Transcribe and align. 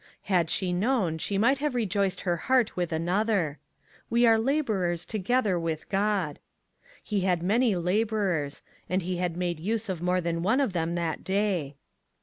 Had 0.23 0.49
she 0.49 0.73
known, 0.73 1.19
she 1.19 1.37
might 1.37 1.59
have 1.59 1.75
rejoiced 1.75 2.21
her 2.21 2.35
heart 2.35 2.75
with 2.75 2.91
another— 2.91 3.59
"We 4.09 4.25
are 4.25 4.39
laborers 4.39 5.05
together 5.05 5.59
with 5.59 5.87
God." 5.89 6.39
He 7.03 7.19
had 7.19 7.43
many 7.43 7.75
laborers, 7.75 8.63
and 8.89 9.03
he 9.03 9.17
had 9.17 9.37
made 9.37 9.59
use 9.59 9.89
of 9.89 10.01
more 10.01 10.19
than 10.19 10.41
one 10.41 10.59
of 10.59 10.73
them 10.73 10.95
that 10.95 11.23
day. 11.23 11.75